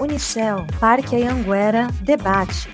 Unicel, 0.00 0.64
Parque 0.78 1.16
Anhanguera, 1.16 1.88
debate. 2.02 2.68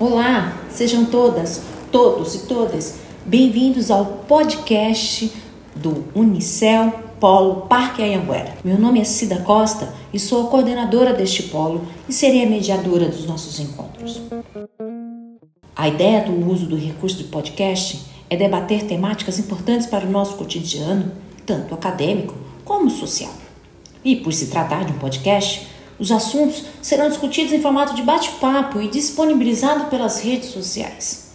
Olá, 0.00 0.56
sejam 0.70 1.04
todas, 1.04 1.62
todos 1.92 2.34
e 2.34 2.46
todas 2.46 2.98
bem-vindos 3.26 3.90
ao 3.90 4.06
podcast 4.26 5.30
do 5.76 6.06
Unicel 6.14 6.92
Polo 7.20 7.66
Parque 7.66 8.02
Anhanguera. 8.02 8.56
Meu 8.64 8.78
nome 8.78 9.00
é 9.00 9.04
Cida 9.04 9.40
Costa 9.40 9.92
e 10.14 10.18
sou 10.18 10.46
a 10.46 10.50
coordenadora 10.50 11.12
deste 11.12 11.42
polo 11.44 11.86
e 12.08 12.12
serei 12.12 12.44
a 12.44 12.48
mediadora 12.48 13.06
dos 13.06 13.26
nossos 13.26 13.60
encontros. 13.60 14.22
A 15.76 15.88
ideia 15.88 16.24
do 16.24 16.50
uso 16.50 16.64
do 16.64 16.76
recurso 16.76 17.18
de 17.18 17.24
podcast 17.24 18.02
é 18.30 18.36
debater 18.36 18.84
temáticas 18.84 19.38
importantes 19.38 19.86
para 19.86 20.06
o 20.06 20.10
nosso 20.10 20.36
cotidiano, 20.36 21.12
tanto 21.44 21.74
acadêmico 21.74 22.34
como 22.64 22.88
social. 22.88 23.43
E 24.04 24.16
por 24.16 24.32
se 24.32 24.46
tratar 24.46 24.84
de 24.84 24.92
um 24.92 24.98
podcast, 24.98 25.66
os 25.98 26.10
assuntos 26.10 26.64
serão 26.82 27.08
discutidos 27.08 27.52
em 27.52 27.60
formato 27.60 27.94
de 27.94 28.02
bate-papo 28.02 28.80
e 28.80 28.88
disponibilizados 28.88 29.88
pelas 29.88 30.20
redes 30.20 30.50
sociais. 30.50 31.32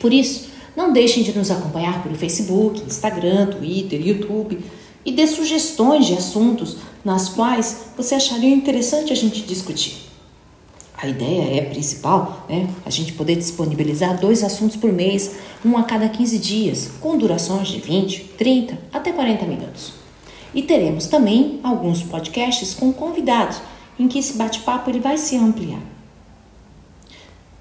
Por 0.00 0.12
isso, 0.12 0.48
não 0.76 0.92
deixem 0.92 1.22
de 1.22 1.36
nos 1.36 1.50
acompanhar 1.50 2.02
pelo 2.02 2.16
Facebook, 2.16 2.82
Instagram, 2.82 3.46
Twitter, 3.46 4.04
YouTube 4.04 4.58
e 5.04 5.12
dê 5.12 5.26
sugestões 5.26 6.06
de 6.06 6.14
assuntos 6.14 6.78
nas 7.04 7.28
quais 7.28 7.90
você 7.96 8.14
acharia 8.14 8.54
interessante 8.54 9.12
a 9.12 9.16
gente 9.16 9.42
discutir. 9.42 10.04
A 10.96 11.06
ideia 11.06 11.58
é 11.58 11.60
principal, 11.62 12.46
né? 12.48 12.68
A 12.84 12.90
gente 12.90 13.12
poder 13.12 13.36
disponibilizar 13.36 14.18
dois 14.18 14.42
assuntos 14.42 14.76
por 14.76 14.92
mês, 14.92 15.32
um 15.64 15.76
a 15.76 15.82
cada 15.82 16.08
15 16.08 16.38
dias, 16.38 16.90
com 17.00 17.18
durações 17.18 17.68
de 17.68 17.78
20, 17.78 18.32
30 18.38 18.78
até 18.92 19.12
40 19.12 19.44
minutos. 19.44 20.03
E 20.54 20.62
teremos 20.62 21.08
também 21.08 21.58
alguns 21.62 22.02
podcasts 22.02 22.74
com 22.74 22.92
convidados, 22.92 23.60
em 23.98 24.06
que 24.06 24.18
esse 24.18 24.34
bate-papo 24.34 24.88
ele 24.88 25.00
vai 25.00 25.18
se 25.18 25.36
ampliar. 25.36 25.80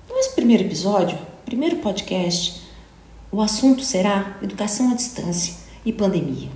Nesse 0.09 0.36
primeiro 0.36 0.63
episódio, 0.63 1.17
primeiro 1.44 1.77
podcast, 1.77 2.61
o 3.31 3.41
assunto 3.41 3.83
será 3.83 4.38
educação 4.44 4.91
à 4.91 4.95
distância 4.95 5.55
e 5.83 5.91
pandemia. 5.91 6.49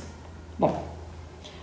Bom, 0.59 0.83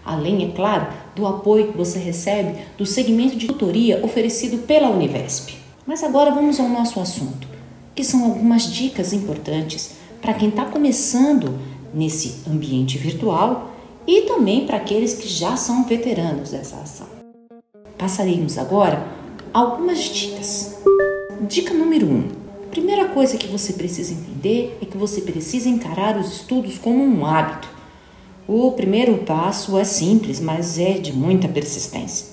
além, 0.03 0.45
é 0.45 0.49
claro, 0.49 0.87
do 1.15 1.25
apoio 1.25 1.71
que 1.71 1.77
você 1.77 1.99
recebe 1.99 2.59
do 2.77 2.85
segmento 2.85 3.35
de 3.35 3.47
tutoria 3.47 4.03
oferecido 4.03 4.65
pela 4.65 4.89
Univesp. 4.89 5.55
Mas 5.85 6.03
agora 6.03 6.31
vamos 6.31 6.59
ao 6.59 6.69
nosso 6.69 6.99
assunto, 6.99 7.47
que 7.95 8.03
são 8.03 8.25
algumas 8.25 8.63
dicas 8.63 9.13
importantes 9.13 9.95
para 10.21 10.33
quem 10.33 10.49
está 10.49 10.65
começando 10.65 11.59
nesse 11.93 12.49
ambiente 12.49 12.97
virtual 12.97 13.71
e 14.07 14.21
também 14.21 14.65
para 14.65 14.77
aqueles 14.77 15.13
que 15.13 15.27
já 15.27 15.55
são 15.55 15.85
veteranos 15.85 16.51
dessa 16.51 16.77
ação. 16.77 17.22
Passaremos 18.03 18.57
agora 18.57 19.07
algumas 19.53 19.99
dicas. 19.99 20.75
Dica 21.47 21.73
número 21.73 22.05
1. 22.05 22.09
Um, 22.09 22.29
primeira 22.69 23.07
coisa 23.07 23.37
que 23.37 23.47
você 23.47 23.71
precisa 23.71 24.11
entender 24.11 24.77
é 24.81 24.85
que 24.85 24.97
você 24.97 25.21
precisa 25.21 25.69
encarar 25.69 26.17
os 26.17 26.29
estudos 26.33 26.77
como 26.77 27.01
um 27.01 27.25
hábito. 27.25 27.69
O 28.45 28.73
primeiro 28.73 29.19
passo 29.19 29.77
é 29.77 29.85
simples, 29.85 30.41
mas 30.41 30.77
é 30.77 30.95
de 30.95 31.13
muita 31.13 31.47
persistência. 31.47 32.27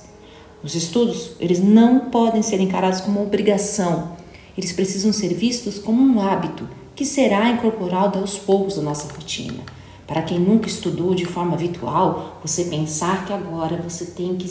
Os 0.60 0.74
estudos, 0.74 1.36
eles 1.38 1.62
não 1.62 2.10
podem 2.10 2.42
ser 2.42 2.60
encarados 2.60 3.00
como 3.00 3.22
obrigação. 3.22 4.16
Eles 4.58 4.72
precisam 4.72 5.12
ser 5.12 5.34
vistos 5.34 5.78
como 5.78 6.02
um 6.02 6.20
hábito 6.20 6.68
que 6.96 7.04
será 7.04 7.48
incorporado 7.48 8.18
aos 8.18 8.36
poucos 8.36 8.76
na 8.76 8.82
nossa 8.82 9.06
rotina. 9.12 9.62
Para 10.04 10.22
quem 10.22 10.40
nunca 10.40 10.66
estudou 10.66 11.14
de 11.14 11.26
forma 11.26 11.56
virtual, 11.56 12.40
você 12.44 12.64
pensar 12.64 13.24
que 13.24 13.32
agora 13.32 13.76
você 13.80 14.06
tem 14.06 14.34
que 14.34 14.48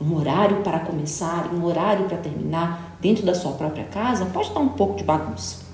um 0.00 0.16
horário 0.16 0.62
para 0.62 0.80
começar 0.80 1.50
um 1.52 1.64
horário 1.64 2.06
para 2.06 2.18
terminar 2.18 2.96
dentro 3.00 3.24
da 3.24 3.34
sua 3.34 3.52
própria 3.52 3.84
casa 3.84 4.26
pode 4.26 4.52
dar 4.52 4.60
um 4.60 4.70
pouco 4.70 4.96
de 4.96 5.04
bagunça. 5.04 5.64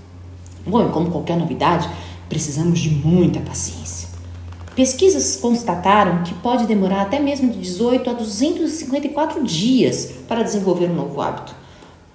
Bom, 0.66 0.88
e 0.88 0.92
como 0.92 1.10
qualquer 1.10 1.36
novidade, 1.36 1.88
precisamos 2.28 2.78
de 2.78 2.90
muita 2.90 3.40
paciência. 3.40 4.08
Pesquisas 4.74 5.36
constataram 5.36 6.22
que 6.22 6.34
pode 6.34 6.66
demorar 6.66 7.02
até 7.02 7.18
mesmo 7.18 7.50
de 7.50 7.58
18 7.58 8.08
a 8.08 8.12
254 8.12 9.42
dias 9.42 10.12
para 10.28 10.42
desenvolver 10.42 10.86
um 10.86 10.94
novo 10.94 11.20
hábito. 11.20 11.54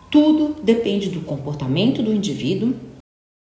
Tudo 0.10 0.56
depende 0.64 1.10
do 1.10 1.22
comportamento 1.22 2.02
do 2.02 2.14
indivíduo 2.14 2.76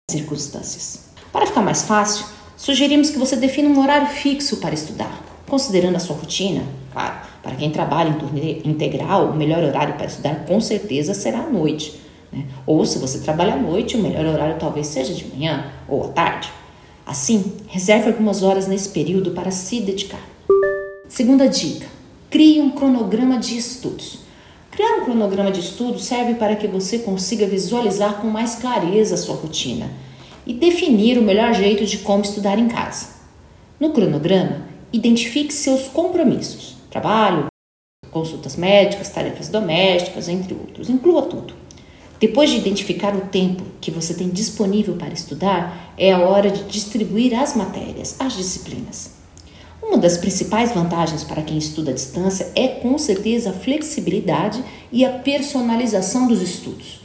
e 0.09 0.13
circunstâncias. 0.13 1.11
Para 1.33 1.47
ficar 1.47 1.63
mais 1.63 1.83
fácil, 1.83 2.27
sugerimos 2.57 3.11
que 3.11 3.19
você 3.19 3.35
defina 3.35 3.69
um 3.69 3.83
horário 3.83 4.07
fixo 4.07 4.59
para 4.59 4.75
estudar, 4.75 5.21
considerando 5.49 5.97
a 5.97 6.01
sua 6.01 6.17
rotina. 6.17 6.63
Claro, 6.93 7.15
para 7.43 7.57
quem 7.57 7.71
trabalha 7.71 8.11
em 8.11 8.15
turno 8.15 8.39
integral, 8.39 9.31
o 9.31 9.37
melhor 9.37 9.63
horário 9.63 9.95
para 9.95 10.07
estudar 10.07 10.45
com 10.47 10.61
certeza 10.61 11.15
será 11.15 11.41
à 11.41 11.49
noite. 11.49 12.01
Né? 12.33 12.45
Ou 12.67 12.85
se 12.85 12.99
você 12.99 13.21
trabalha 13.21 13.55
à 13.55 13.57
noite, 13.57 13.97
o 13.97 14.03
melhor 14.03 14.27
horário 14.27 14.57
talvez 14.59 14.87
seja 14.87 15.15
de 15.15 15.27
manhã 15.27 15.67
ou 15.89 16.05
à 16.05 16.09
tarde. 16.09 16.51
Assim, 17.07 17.53
reserve 17.69 18.09
algumas 18.09 18.43
horas 18.43 18.67
nesse 18.69 18.91
período 18.91 19.33
para 19.33 19.51
se 19.51 19.81
dedicar. 19.81 20.21
Segunda 21.09 21.49
dica: 21.49 21.87
crie 22.31 22.61
um 22.61 22.71
cronograma 22.71 23.39
de 23.39 23.57
estudos. 23.57 24.21
Criar 24.71 24.97
um 24.97 25.05
cronograma 25.05 25.51
de 25.51 25.61
estudos 25.61 26.05
serve 26.05 26.35
para 26.35 26.57
que 26.57 26.67
você 26.67 27.01
consiga 27.01 27.47
visualizar 27.47 28.23
com 28.23 28.29
mais 28.29 28.55
clareza 28.55 29.15
a 29.15 29.19
sua 29.19 29.35
rotina 29.35 29.91
e 30.47 30.55
definir 30.55 31.19
o 31.19 31.23
melhor 31.23 31.53
jeito 31.53 31.85
de 31.85 31.99
como 31.99 32.23
estudar 32.23 32.59
em 32.59 32.69
casa. 32.69 33.09
No 33.79 33.91
cronograma, 33.91 34.63
identifique 34.93 35.53
seus 35.53 35.89
compromissos: 35.89 36.77
trabalho, 36.93 37.47
consultas 38.11 38.55
médicas, 38.55 39.09
tarefas 39.09 39.49
domésticas, 39.49 40.29
entre 40.29 40.55
outros. 40.55 40.91
Inclua 40.91 41.23
tudo. 41.23 41.55
Depois 42.21 42.51
de 42.51 42.59
identificar 42.59 43.17
o 43.17 43.23
tempo 43.23 43.65
que 43.81 43.91
você 43.91 44.15
tem 44.15 44.29
disponível 44.29 44.95
para 44.95 45.13
estudar, 45.13 45.93
é 45.99 46.13
a 46.13 46.21
hora 46.21 46.51
de 46.51 46.63
distribuir 46.65 47.37
as 47.37 47.57
matérias, 47.57 48.15
as 48.21 48.35
disciplinas. 48.35 49.15
Uma 49.83 49.99
das 49.99 50.17
principais 50.17 50.73
vantagens 50.73 51.25
para 51.25 51.43
quem 51.43 51.59
estuda 51.59 51.91
à 51.91 51.95
distância 51.95 52.53
é 52.55 52.69
com 52.69 52.97
certeza 52.97 53.51
a 53.51 53.53
flexibilidade 53.53 54.63
e 54.93 55.05
a 55.05 55.11
personalização 55.11 56.29
dos 56.29 56.41
estudos. 56.41 57.01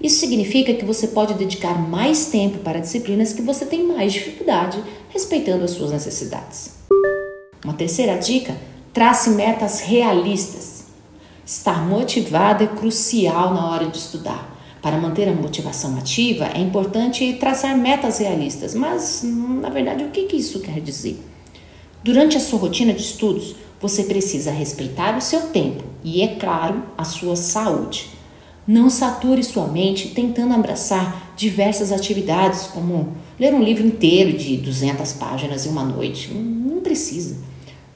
Isso 0.00 0.20
significa 0.20 0.72
que 0.72 0.84
você 0.84 1.08
pode 1.08 1.34
dedicar 1.34 1.76
mais 1.76 2.26
tempo 2.26 2.58
para 2.58 2.78
disciplinas 2.78 3.32
que 3.32 3.42
você 3.42 3.66
tem 3.66 3.84
mais 3.84 4.12
dificuldade, 4.12 4.82
respeitando 5.08 5.64
as 5.64 5.72
suas 5.72 5.90
necessidades. 5.90 6.78
Uma 7.64 7.74
terceira 7.74 8.16
dica: 8.16 8.56
trace 8.92 9.30
metas 9.30 9.80
realistas. 9.80 10.84
Estar 11.44 11.86
motivado 11.86 12.64
é 12.64 12.66
crucial 12.66 13.54
na 13.54 13.70
hora 13.70 13.86
de 13.86 13.98
estudar. 13.98 14.48
Para 14.82 14.98
manter 14.98 15.28
a 15.28 15.34
motivação 15.34 15.96
ativa, 15.98 16.46
é 16.54 16.58
importante 16.58 17.34
traçar 17.34 17.76
metas 17.76 18.18
realistas, 18.18 18.74
mas 18.74 19.22
na 19.22 19.68
verdade, 19.68 20.04
o 20.04 20.08
que 20.08 20.36
isso 20.36 20.60
quer 20.60 20.80
dizer? 20.80 21.22
Durante 22.02 22.36
a 22.36 22.40
sua 22.40 22.58
rotina 22.58 22.94
de 22.94 23.02
estudos, 23.02 23.54
você 23.80 24.04
precisa 24.04 24.50
respeitar 24.50 25.16
o 25.16 25.20
seu 25.20 25.48
tempo 25.48 25.84
e, 26.02 26.22
é 26.22 26.28
claro, 26.36 26.82
a 26.96 27.04
sua 27.04 27.36
saúde. 27.36 28.08
Não 28.66 28.88
sature 28.88 29.42
sua 29.42 29.66
mente 29.66 30.08
tentando 30.08 30.54
abraçar 30.54 31.32
diversas 31.36 31.92
atividades, 31.92 32.68
como 32.68 33.14
ler 33.38 33.52
um 33.52 33.62
livro 33.62 33.86
inteiro 33.86 34.36
de 34.36 34.56
200 34.58 35.12
páginas 35.14 35.66
em 35.66 35.70
uma 35.70 35.84
noite. 35.84 36.32
Não 36.32 36.80
precisa. 36.80 37.49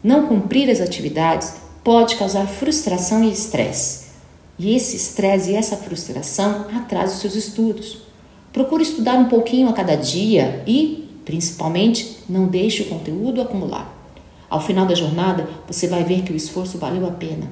Não 0.05 0.27
cumprir 0.27 0.69
as 0.69 0.83
atividades 0.83 1.55
pode 1.83 2.17
causar 2.17 2.47
frustração 2.47 3.25
e 3.25 3.33
estresse. 3.33 4.05
E 4.59 4.77
esse 4.77 4.97
estresse 4.97 5.53
e 5.53 5.55
essa 5.55 5.79
frustração 5.79 6.67
atrasam 6.77 7.15
os 7.15 7.23
seus 7.23 7.35
estudos. 7.35 8.03
Procure 8.53 8.83
estudar 8.83 9.15
um 9.15 9.31
pouquinho 9.31 9.67
a 9.67 9.73
cada 9.73 9.97
dia 9.97 10.63
e, 10.67 11.09
principalmente, 11.25 12.19
não 12.29 12.47
deixe 12.47 12.83
o 12.83 12.89
conteúdo 12.91 13.41
acumular. 13.41 13.91
Ao 14.51 14.61
final 14.61 14.85
da 14.85 14.95
jornada, 14.95 15.49
você 15.67 15.89
vai 15.89 16.05
ver 16.05 16.23
que 16.23 16.35
o 16.35 16.37
esforço 16.37 16.77
valeu 16.77 17.07
a 17.09 17.13
pena. 17.13 17.51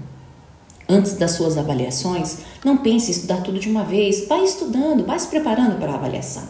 Antes 0.87 1.15
das 1.15 1.31
suas 1.31 1.57
avaliações, 1.57 2.41
não 2.63 2.77
pense 2.77 3.09
em 3.09 3.15
estudar 3.15 3.41
tudo 3.41 3.59
de 3.59 3.71
uma 3.71 3.83
vez. 3.83 4.29
Vai 4.29 4.45
estudando, 4.45 5.07
vai 5.07 5.19
se 5.19 5.29
preparando 5.29 5.79
para 5.79 5.93
a 5.93 5.95
avaliação. 5.95 6.47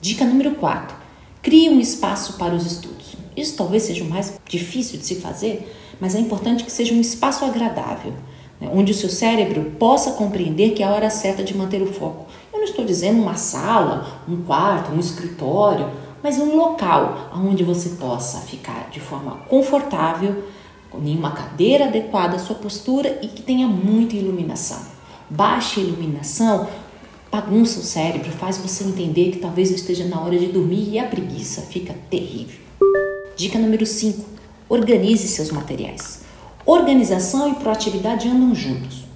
Dica 0.00 0.24
número 0.24 0.54
4. 0.54 0.96
Crie 1.42 1.68
um 1.68 1.80
espaço 1.80 2.34
para 2.34 2.54
os 2.54 2.64
estudos. 2.64 3.19
Isso 3.40 3.56
talvez 3.56 3.84
seja 3.84 4.04
o 4.04 4.08
mais 4.08 4.38
difícil 4.48 4.98
de 4.98 5.06
se 5.06 5.16
fazer, 5.16 5.72
mas 6.00 6.14
é 6.14 6.20
importante 6.20 6.64
que 6.64 6.72
seja 6.72 6.94
um 6.94 7.00
espaço 7.00 7.44
agradável, 7.44 8.12
né, 8.60 8.70
onde 8.72 8.92
o 8.92 8.94
seu 8.94 9.08
cérebro 9.08 9.72
possa 9.78 10.12
compreender 10.12 10.70
que 10.70 10.82
é 10.82 10.86
a 10.86 10.92
hora 10.92 11.10
certa 11.10 11.42
de 11.42 11.56
manter 11.56 11.82
o 11.82 11.92
foco. 11.92 12.26
Eu 12.52 12.58
não 12.58 12.64
estou 12.64 12.84
dizendo 12.84 13.20
uma 13.20 13.36
sala, 13.36 14.22
um 14.28 14.42
quarto, 14.42 14.92
um 14.92 15.00
escritório, 15.00 15.90
mas 16.22 16.38
um 16.38 16.56
local 16.56 17.30
onde 17.34 17.64
você 17.64 17.90
possa 17.90 18.40
ficar 18.40 18.88
de 18.90 19.00
forma 19.00 19.36
confortável, 19.48 20.44
com 20.90 20.98
nenhuma 20.98 21.30
cadeira 21.30 21.86
adequada 21.86 22.36
à 22.36 22.38
sua 22.38 22.56
postura 22.56 23.20
e 23.22 23.28
que 23.28 23.42
tenha 23.42 23.66
muita 23.66 24.16
iluminação. 24.16 24.80
Baixa 25.30 25.78
iluminação 25.80 26.68
bagunça 27.30 27.78
o 27.78 27.82
cérebro, 27.82 28.30
faz 28.32 28.58
você 28.58 28.82
entender 28.82 29.30
que 29.30 29.38
talvez 29.38 29.70
esteja 29.70 30.04
na 30.04 30.20
hora 30.20 30.36
de 30.36 30.46
dormir 30.46 30.90
e 30.90 30.98
a 30.98 31.06
preguiça 31.06 31.62
fica 31.62 31.94
terrível. 32.10 32.69
Dica 33.40 33.58
número 33.58 33.86
5: 33.86 34.22
organize 34.68 35.26
seus 35.26 35.50
materiais. 35.50 36.20
Organização 36.66 37.50
e 37.50 37.54
proatividade 37.54 38.28
andam 38.28 38.54
juntos. 38.54 39.06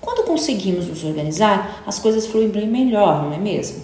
Quando 0.00 0.24
conseguimos 0.24 0.86
nos 0.86 1.04
organizar, 1.04 1.82
as 1.86 1.98
coisas 1.98 2.26
fluem 2.26 2.48
bem 2.48 2.66
melhor, 2.66 3.24
não 3.24 3.34
é 3.34 3.36
mesmo? 3.36 3.82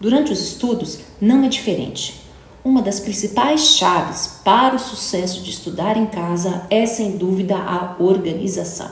Durante 0.00 0.32
os 0.32 0.42
estudos, 0.42 0.98
não 1.20 1.44
é 1.44 1.48
diferente. 1.48 2.22
Uma 2.64 2.82
das 2.82 2.98
principais 2.98 3.76
chaves 3.76 4.40
para 4.44 4.74
o 4.74 4.80
sucesso 4.80 5.44
de 5.44 5.50
estudar 5.50 5.96
em 5.96 6.06
casa 6.06 6.66
é, 6.68 6.84
sem 6.84 7.16
dúvida, 7.16 7.54
a 7.54 7.94
organização. 8.00 8.90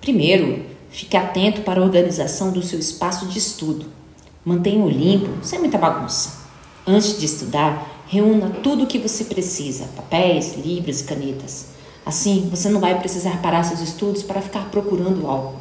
Primeiro, 0.00 0.64
fique 0.90 1.16
atento 1.16 1.60
para 1.60 1.80
a 1.80 1.84
organização 1.84 2.50
do 2.50 2.60
seu 2.60 2.80
espaço 2.80 3.26
de 3.26 3.38
estudo. 3.38 3.86
Mantenha-o 4.44 4.90
limpo, 4.90 5.30
sem 5.44 5.60
muita 5.60 5.78
bagunça. 5.78 6.42
Antes 6.84 7.16
de 7.20 7.24
estudar, 7.24 7.93
reúna 8.06 8.50
tudo 8.62 8.84
o 8.84 8.86
que 8.86 8.98
você 8.98 9.24
precisa: 9.24 9.88
papéis, 9.96 10.54
livros 10.56 11.00
e 11.00 11.04
canetas. 11.04 11.66
Assim, 12.04 12.48
você 12.50 12.68
não 12.68 12.80
vai 12.80 12.98
precisar 12.98 13.40
parar 13.40 13.62
seus 13.64 13.80
estudos 13.80 14.22
para 14.22 14.42
ficar 14.42 14.70
procurando 14.70 15.26
algo. 15.26 15.54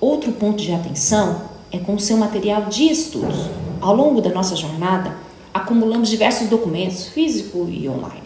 Outro 0.00 0.32
ponto 0.32 0.62
de 0.62 0.72
atenção 0.72 1.42
é 1.72 1.78
com 1.78 1.94
o 1.94 2.00
seu 2.00 2.16
material 2.16 2.66
de 2.66 2.84
estudos. 2.84 3.50
Ao 3.80 3.94
longo 3.94 4.20
da 4.20 4.30
nossa 4.30 4.54
jornada, 4.54 5.16
acumulamos 5.52 6.08
diversos 6.08 6.48
documentos, 6.48 7.08
físico 7.08 7.66
e 7.68 7.88
online. 7.88 8.22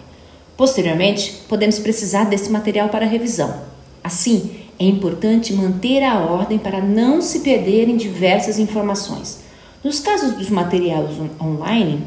Posteriormente, 0.56 1.42
podemos 1.48 1.78
precisar 1.78 2.24
desse 2.24 2.50
material 2.50 2.88
para 2.88 3.06
revisão. 3.06 3.62
Assim, 4.02 4.64
é 4.78 4.84
importante 4.84 5.52
manter 5.54 6.02
a 6.02 6.18
ordem 6.20 6.58
para 6.58 6.80
não 6.80 7.22
se 7.22 7.40
perder 7.40 7.88
em 7.88 7.96
diversas 7.96 8.58
informações. 8.58 9.40
Nos 9.82 10.00
casos 10.00 10.34
dos 10.34 10.50
materiais 10.50 11.10
online, 11.40 12.02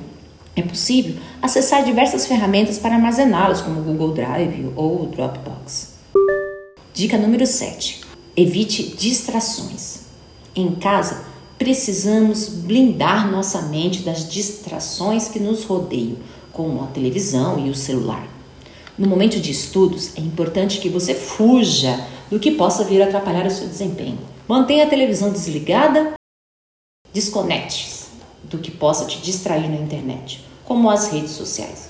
é 0.58 0.64
possível 0.64 1.16
acessar 1.40 1.86
diversas 1.86 2.26
ferramentas 2.26 2.80
para 2.80 2.96
armazená-los, 2.96 3.62
como 3.62 3.84
Google 3.84 4.14
Drive 4.14 4.72
ou 4.76 5.06
Dropbox. 5.06 5.94
Dica 6.94 7.16
número 7.16 7.46
7. 7.46 8.02
Evite 8.36 8.96
distrações. 8.98 10.08
Em 10.56 10.74
casa, 10.74 11.26
precisamos 11.60 12.50
blindar 12.50 13.32
nossa 13.32 13.62
mente 13.64 14.02
das 14.02 14.28
distrações 14.28 15.28
que 15.28 15.40
nos 15.40 15.64
rodeiam, 15.64 16.18
como 16.52 16.84
a 16.84 16.88
televisão 16.88 17.64
e 17.64 17.70
o 17.70 17.76
celular. 17.76 18.28
No 18.98 19.08
momento 19.08 19.40
de 19.40 19.52
estudos, 19.52 20.18
é 20.18 20.22
importante 20.22 20.80
que 20.80 20.90
você 20.90 21.14
fuja 21.14 22.04
do 22.32 22.40
que 22.40 22.50
possa 22.50 22.84
vir 22.84 23.00
atrapalhar 23.04 23.46
o 23.46 23.52
seu 23.52 23.68
desempenho. 23.68 24.18
Mantenha 24.48 24.86
a 24.86 24.90
televisão 24.90 25.32
desligada, 25.32 26.14
desconecte-se 27.14 27.97
do 28.50 28.58
que 28.58 28.72
possa 28.72 29.06
te 29.06 29.22
distrair 29.22 29.70
na 29.70 29.78
internet, 29.78 30.44
como 30.66 30.90
as 30.90 31.12
redes 31.12 31.32
sociais. 31.32 31.90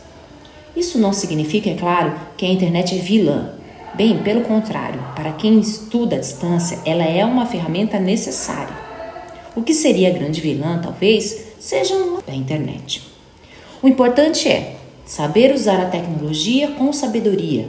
Isso 0.75 0.97
não 0.99 1.11
significa, 1.11 1.69
é 1.69 1.75
claro, 1.75 2.13
que 2.35 2.45
a 2.45 2.49
internet 2.49 2.95
é 2.95 2.99
vilã. 2.99 3.53
Bem, 3.95 4.19
pelo 4.19 4.41
contrário, 4.41 5.03
para 5.15 5.31
quem 5.31 5.59
estuda 5.59 6.17
à 6.17 6.19
distância, 6.19 6.79
ela 6.85 7.03
é 7.03 7.25
uma 7.25 7.47
ferramenta 7.47 7.99
necessária. 7.99 8.75
O 9.55 9.63
que 9.63 9.73
seria 9.73 10.13
grande 10.13 10.39
vilã, 10.39 10.79
talvez, 10.79 11.47
seja 11.59 11.95
a 12.27 12.35
internet. 12.35 13.01
O 13.81 13.87
importante 13.87 14.47
é 14.47 14.75
saber 15.03 15.53
usar 15.53 15.81
a 15.81 15.85
tecnologia 15.85 16.67
com 16.71 16.93
sabedoria. 16.93 17.67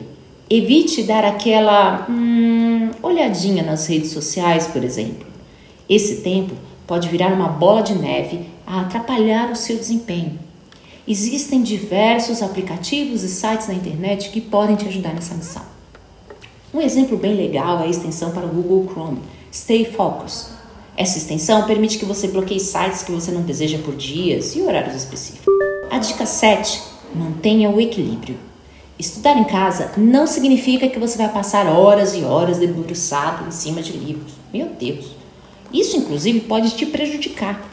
Evite 0.50 1.02
dar 1.02 1.24
aquela 1.24 2.06
hum, 2.10 2.90
olhadinha 3.02 3.62
nas 3.62 3.86
redes 3.86 4.10
sociais, 4.10 4.66
por 4.66 4.84
exemplo. 4.84 5.26
Esse 5.88 6.16
tempo 6.16 6.54
pode 6.86 7.08
virar 7.08 7.32
uma 7.32 7.48
bola 7.48 7.82
de 7.82 7.94
neve 7.94 8.40
a 8.68 8.82
atrapalhar 8.82 9.50
o 9.50 9.56
seu 9.56 9.78
desempenho. 9.78 10.38
Existem 11.06 11.62
diversos 11.62 12.42
aplicativos 12.42 13.22
e 13.22 13.28
sites 13.28 13.66
na 13.66 13.72
internet 13.72 14.28
que 14.28 14.42
podem 14.42 14.76
te 14.76 14.86
ajudar 14.86 15.14
nessa 15.14 15.34
missão. 15.34 15.62
Um 16.74 16.82
exemplo 16.82 17.16
bem 17.16 17.34
legal 17.34 17.80
é 17.80 17.84
a 17.84 17.88
extensão 17.88 18.30
para 18.30 18.44
o 18.44 18.50
Google 18.50 18.86
Chrome, 18.92 19.22
Stay 19.50 19.86
Focus. 19.86 20.50
Essa 20.94 21.16
extensão 21.16 21.64
permite 21.64 21.96
que 21.96 22.04
você 22.04 22.28
bloqueie 22.28 22.60
sites 22.60 23.02
que 23.02 23.10
você 23.10 23.30
não 23.30 23.40
deseja 23.40 23.78
por 23.78 23.96
dias 23.96 24.54
e 24.54 24.60
horários 24.60 24.94
específicos. 24.94 25.46
A 25.90 25.98
dica 25.98 26.26
7: 26.26 26.82
mantenha 27.14 27.70
o 27.70 27.80
equilíbrio. 27.80 28.36
Estudar 28.98 29.38
em 29.38 29.44
casa 29.44 29.92
não 29.96 30.26
significa 30.26 30.88
que 30.88 30.98
você 30.98 31.16
vai 31.16 31.32
passar 31.32 31.66
horas 31.66 32.14
e 32.14 32.22
horas 32.22 32.58
debruçado 32.58 33.48
em 33.48 33.50
cima 33.50 33.80
de 33.80 33.92
livros. 33.92 34.32
Meu 34.52 34.66
Deus! 34.78 35.16
Isso, 35.72 35.96
inclusive, 35.96 36.40
pode 36.40 36.70
te 36.72 36.84
prejudicar, 36.84 37.67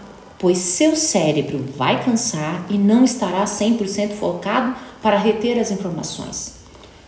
pois 0.46 0.60
seu 0.60 0.96
cérebro 0.96 1.66
vai 1.75 2.06
cansar 2.06 2.68
e 2.70 2.78
não 2.78 3.04
estará 3.04 3.44
100% 3.46 4.12
focado 4.12 4.75
para 5.02 5.18
reter 5.18 5.58
as 5.60 5.72
informações. 5.72 6.58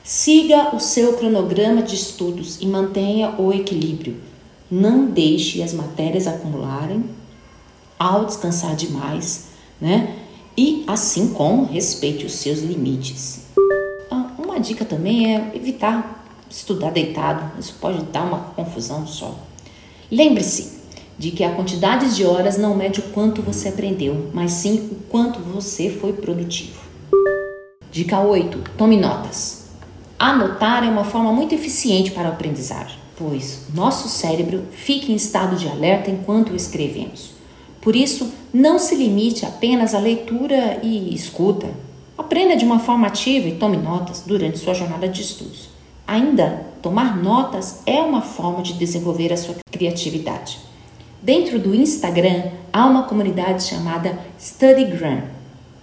Siga 0.04 0.76
o 0.76 0.80
seu 0.80 1.14
cronograma 1.14 1.84
de 1.84 1.94
estudos 1.94 2.60
e 2.60 2.66
mantenha 2.66 3.36
o 3.38 3.54
equilíbrio. 3.54 4.18
Não 4.72 5.06
deixe 5.06 5.62
as 5.62 5.72
matérias 5.72 6.26
acumularem 6.26 7.04
ao 8.00 8.26
descansar 8.26 8.76
demais, 8.76 9.50
né? 9.80 10.16
E 10.58 10.84
assim 10.88 11.28
como 11.28 11.66
respeite 11.66 12.26
os 12.26 12.34
seus 12.34 12.62
limites. 12.62 13.42
Ah, 14.10 14.32
uma 14.40 14.60
dica 14.60 14.84
também 14.84 15.36
é 15.36 15.52
evitar 15.54 16.26
estudar 16.50 16.90
deitado, 16.90 17.52
isso 17.60 17.76
pode 17.80 18.02
dar 18.06 18.24
uma 18.24 18.40
confusão 18.56 19.06
só. 19.06 19.38
Lembre-se 20.12 20.77
de 21.18 21.32
que 21.32 21.44
a 21.44 21.54
quantidade 21.54 22.16
de 22.16 22.26
horas 22.26 22.58
não 22.58 22.76
mede 22.76 23.00
o 23.00 23.04
quanto 23.04 23.42
você 23.42 23.70
aprendeu, 23.70 24.30
mas 24.34 24.52
sim 24.52 24.90
o 24.92 24.96
quanto 25.10 25.40
você 25.40 25.90
foi 25.90 26.14
produtivo. 26.14 26.80
Dica 27.92 28.20
8: 28.20 28.72
tome 28.78 28.98
notas. 28.98 29.68
Anotar 30.20 30.84
é 30.84 30.90
uma 30.90 31.04
forma 31.04 31.32
muito 31.32 31.54
eficiente 31.54 32.12
para 32.12 32.30
a 32.30 32.32
aprendizagem 32.32 33.08
pois 33.18 33.64
nosso 33.74 34.08
cérebro 34.08 34.64
fica 34.72 35.12
em 35.12 35.16
estado 35.16 35.56
de 35.56 35.68
alerta 35.68 36.12
enquanto 36.12 36.56
escrevemos. 36.56 37.32
Por 37.82 37.96
isso, 37.96 38.32
não 38.54 38.78
se 38.78 38.96
limite 38.96 39.46
apenas 39.46 39.96
à 39.96 40.00
leitura 40.00 40.80
e 40.84 41.14
escuta. 41.14 41.68
Aprenda 42.18 42.56
de 42.56 42.66
uma 42.66 42.80
forma 42.80 43.08
ativa 43.08 43.48
e 43.48 43.56
tome 43.56 43.78
notas 43.78 44.24
durante 44.26 44.58
sua 44.58 44.74
jornada 44.74 45.08
de 45.08 45.22
estudos. 45.22 45.70
Ainda, 46.06 46.66
tomar 46.82 47.18
notas 47.18 47.82
é 47.86 48.02
uma 48.02 48.22
forma 48.22 48.62
de 48.62 48.74
desenvolver 48.74 49.34
a 49.34 49.38
sua 49.38 49.56
criatividade. 49.72 50.60
Dentro 51.22 51.58
do 51.58 51.74
Instagram 51.74 52.44
há 52.72 52.86
uma 52.86 53.04
comunidade 53.04 53.64
chamada 53.64 54.18
StudyGram. 54.40 55.24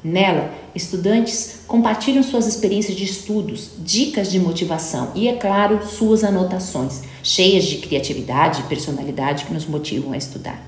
Nela, 0.03 0.53
estudantes 0.75 1.63
compartilham 1.67 2.23
suas 2.23 2.47
experiências 2.47 2.97
de 2.97 3.05
estudos, 3.05 3.71
dicas 3.79 4.31
de 4.31 4.39
motivação 4.39 5.11
e, 5.15 5.29
é 5.29 5.35
claro, 5.35 5.85
suas 5.87 6.23
anotações, 6.23 7.03
cheias 7.23 7.65
de 7.65 7.79
criatividade 7.79 8.61
e 8.61 8.65
personalidade 8.65 9.47
que 9.47 9.55
nos 9.55 9.67
motivam 9.67 10.13
a 10.13 10.17
estudar. 10.17 10.63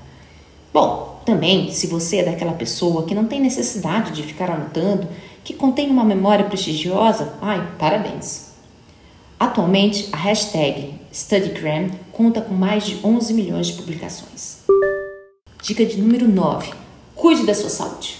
Bom, 0.73 1.21
também, 1.25 1.71
se 1.71 1.87
você 1.87 2.17
é 2.17 2.23
daquela 2.23 2.53
pessoa 2.53 3.03
que 3.03 3.15
não 3.15 3.25
tem 3.25 3.39
necessidade 3.39 4.11
de 4.11 4.23
ficar 4.23 4.49
anotando, 4.49 5.07
que 5.43 5.53
contém 5.53 5.89
uma 5.89 6.03
memória 6.03 6.45
prestigiosa, 6.45 7.33
ai, 7.41 7.65
parabéns! 7.77 8.46
Atualmente, 9.57 10.09
a 10.11 10.17
hashtag 10.17 10.93
StudyGram 11.11 11.89
conta 12.11 12.41
com 12.41 12.53
mais 12.53 12.85
de 12.85 12.99
11 13.03 13.33
milhões 13.33 13.65
de 13.65 13.73
publicações. 13.73 14.59
Dica 15.63 15.83
de 15.83 15.97
número 15.97 16.27
9. 16.27 16.71
Cuide 17.15 17.43
da 17.43 17.55
sua 17.55 17.71
saúde. 17.71 18.17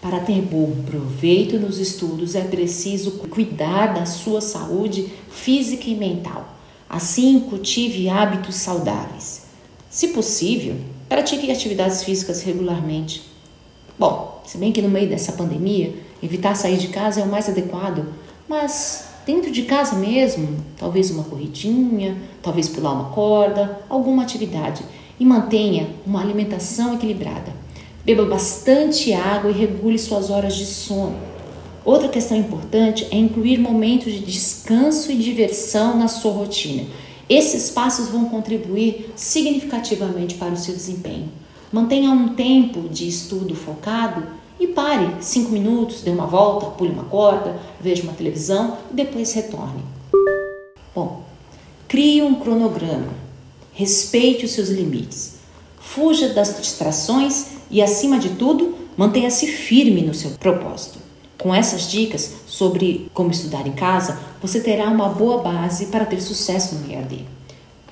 Para 0.00 0.20
ter 0.20 0.40
bom 0.40 0.70
proveito 0.86 1.58
nos 1.58 1.80
estudos, 1.80 2.36
é 2.36 2.42
preciso 2.42 3.10
cuidar 3.28 3.92
da 3.92 4.06
sua 4.06 4.40
saúde 4.40 5.12
física 5.28 5.90
e 5.90 5.96
mental. 5.96 6.46
Assim, 6.88 7.40
cultive 7.40 8.08
hábitos 8.08 8.54
saudáveis. 8.54 9.46
Se 9.90 10.06
possível, 10.10 10.76
pratique 11.08 11.50
atividades 11.50 12.04
físicas 12.04 12.40
regularmente. 12.42 13.28
Bom, 13.98 14.44
se 14.46 14.56
bem 14.56 14.70
que 14.70 14.80
no 14.80 14.88
meio 14.88 15.08
dessa 15.08 15.32
pandemia, 15.32 15.92
evitar 16.22 16.54
sair 16.54 16.78
de 16.78 16.86
casa 16.86 17.20
é 17.20 17.24
o 17.24 17.28
mais 17.28 17.48
adequado, 17.48 18.06
mas 18.48 19.07
dentro 19.28 19.50
de 19.50 19.64
casa 19.64 19.94
mesmo, 19.94 20.56
talvez 20.78 21.10
uma 21.10 21.22
corridinha, 21.22 22.16
talvez 22.42 22.66
pular 22.66 22.94
uma 22.94 23.10
corda, 23.10 23.78
alguma 23.86 24.22
atividade 24.22 24.82
e 25.20 25.24
mantenha 25.26 25.90
uma 26.06 26.22
alimentação 26.22 26.94
equilibrada. 26.94 27.52
Beba 28.06 28.24
bastante 28.24 29.12
água 29.12 29.50
e 29.50 29.52
regule 29.52 29.98
suas 29.98 30.30
horas 30.30 30.56
de 30.56 30.64
sono. 30.64 31.14
Outra 31.84 32.08
questão 32.08 32.38
importante 32.38 33.06
é 33.10 33.18
incluir 33.18 33.58
momentos 33.58 34.14
de 34.14 34.20
descanso 34.20 35.12
e 35.12 35.16
diversão 35.16 35.98
na 35.98 36.08
sua 36.08 36.32
rotina. 36.32 36.84
Esses 37.28 37.68
passos 37.68 38.08
vão 38.08 38.30
contribuir 38.30 39.12
significativamente 39.14 40.36
para 40.36 40.54
o 40.54 40.56
seu 40.56 40.74
desempenho. 40.74 41.28
Mantenha 41.70 42.10
um 42.10 42.30
tempo 42.30 42.88
de 42.88 43.06
estudo 43.06 43.54
focado 43.54 44.26
e 44.58 44.66
pare 44.66 45.16
cinco 45.20 45.50
minutos, 45.50 46.02
dê 46.02 46.10
uma 46.10 46.26
volta, 46.26 46.66
pule 46.66 46.90
uma 46.90 47.04
corda, 47.04 47.58
veja 47.80 48.02
uma 48.02 48.12
televisão 48.12 48.78
e 48.90 48.94
depois 48.94 49.32
retorne. 49.32 49.82
Bom, 50.94 51.22
crie 51.86 52.22
um 52.22 52.34
cronograma. 52.34 53.12
Respeite 53.72 54.44
os 54.44 54.50
seus 54.50 54.68
limites. 54.68 55.34
Fuja 55.78 56.30
das 56.30 56.58
distrações 56.58 57.46
e, 57.70 57.80
acima 57.80 58.18
de 58.18 58.30
tudo, 58.30 58.74
mantenha-se 58.96 59.46
firme 59.46 60.02
no 60.02 60.12
seu 60.12 60.32
propósito. 60.32 60.98
Com 61.38 61.54
essas 61.54 61.88
dicas 61.88 62.34
sobre 62.46 63.08
como 63.14 63.30
estudar 63.30 63.64
em 63.66 63.72
casa, 63.72 64.18
você 64.42 64.60
terá 64.60 64.88
uma 64.88 65.08
boa 65.08 65.38
base 65.38 65.86
para 65.86 66.04
ter 66.04 66.20
sucesso 66.20 66.74
no 66.74 66.92
EAD. 66.92 67.24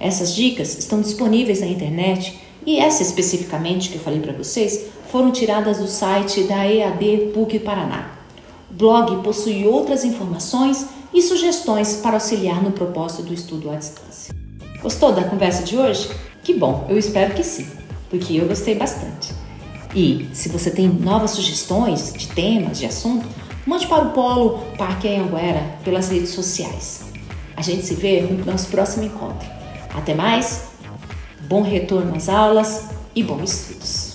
Essas 0.00 0.35
dicas 0.35 0.76
estão 0.76 1.00
disponíveis 1.00 1.61
na 1.61 1.66
internet 1.68 2.38
e 2.66 2.78
essa 2.80 3.04
especificamente 3.04 3.88
que 3.88 3.94
eu 3.94 4.00
falei 4.00 4.18
para 4.18 4.32
vocês 4.32 4.87
foram 5.10 5.30
tiradas 5.30 5.78
do 5.78 5.86
site 5.86 6.44
da 6.44 6.66
EAD 6.66 7.32
PUC 7.32 7.58
Paraná. 7.60 8.10
O 8.70 8.75
blog 8.75 9.22
possui 9.22 9.66
outras 9.66 10.04
informações 10.04 10.86
e 11.12 11.22
sugestões 11.22 11.96
para 11.96 12.14
auxiliar 12.14 12.62
no 12.62 12.72
propósito 12.72 13.22
do 13.22 13.34
estudo 13.34 13.70
à 13.70 13.76
distância. 13.76 14.34
Gostou 14.82 15.12
da 15.12 15.25
conversa 15.25 15.62
de 15.62 15.76
hoje? 15.76 16.10
Que 16.42 16.54
bom, 16.54 16.86
eu 16.88 16.98
espero 16.98 17.34
que 17.34 17.42
sim, 17.42 17.66
porque 18.10 18.36
eu 18.36 18.46
gostei 18.46 18.75
bastante. 18.75 19.32
E 19.94 20.28
se 20.34 20.48
você 20.48 20.70
tem 20.70 20.88
novas 20.88 21.30
sugestões 21.30 22.12
de 22.12 22.28
temas, 22.28 22.78
de 22.78 22.86
assunto, 22.86 23.26
mande 23.66 23.86
para 23.86 24.04
o 24.04 24.10
Polo 24.10 24.58
Parque 24.76 25.08
Anhanguera 25.08 25.78
pelas 25.82 26.10
redes 26.10 26.30
sociais. 26.30 27.06
A 27.56 27.62
gente 27.62 27.82
se 27.82 27.94
vê 27.94 28.20
no 28.20 28.44
nosso 28.44 28.68
próximo 28.68 29.04
encontro. 29.04 29.48
Até 29.94 30.14
mais, 30.14 30.66
bom 31.48 31.62
retorno 31.62 32.14
às 32.14 32.28
aulas 32.28 32.90
e 33.14 33.22
bons 33.22 33.50
estudos! 33.50 34.05